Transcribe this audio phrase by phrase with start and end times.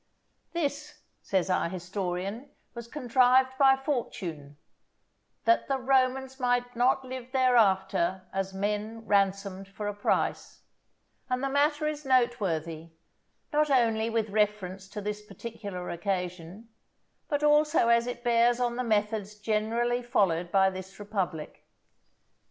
[0.53, 4.57] This, says our historian, was contrived by Fortune,
[5.45, 10.63] "that the Romans might not live thereafter as men ransomed for a price,"
[11.29, 12.93] and the matter is noteworthy,
[13.53, 16.69] not only with reference to this particular occasion,
[17.27, 21.67] but also as it bears on the methods generally followed by this republic.